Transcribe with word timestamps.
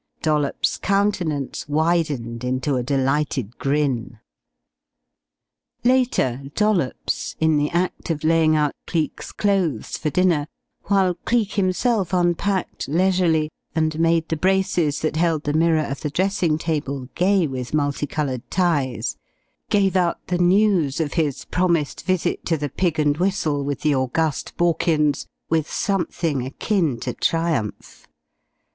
Dollops' 0.23 0.79
countenance 0.79 1.69
widened 1.69 2.43
into 2.43 2.73
a 2.75 2.81
delighted 2.81 3.59
grin. 3.59 4.17
Later, 5.83 6.41
Dollops, 6.55 7.35
in 7.39 7.55
the 7.57 7.69
act 7.69 8.09
of 8.09 8.23
laying 8.23 8.55
out 8.55 8.73
Cleek's 8.87 9.31
clothes 9.31 9.99
for 9.99 10.09
dinner, 10.09 10.47
while 10.85 11.13
Cleek 11.13 11.51
himself 11.53 12.13
unpacked 12.13 12.87
leisurely 12.87 13.51
and 13.75 13.99
made 13.99 14.27
the 14.27 14.35
braces 14.35 15.01
that 15.01 15.17
held 15.17 15.43
the 15.43 15.53
mirror 15.53 15.85
of 15.87 16.01
the 16.01 16.09
dressing 16.09 16.57
table 16.57 17.07
gay 17.13 17.45
with 17.45 17.71
multi 17.71 18.07
coloured 18.07 18.49
ties, 18.49 19.17
gave 19.69 19.95
out 19.95 20.25
the 20.25 20.39
news 20.39 20.99
of 20.99 21.13
his 21.13 21.45
promised 21.45 22.03
visit 22.07 22.43
to 22.47 22.57
the 22.57 22.69
Pig 22.69 22.97
and 22.97 23.17
Whistle 23.17 23.63
with 23.63 23.81
the 23.81 23.93
august 23.93 24.57
Borkins 24.57 25.27
with 25.49 25.69
something 25.69 26.43
akin 26.43 26.99
to 27.01 27.13
triumph. 27.13 28.07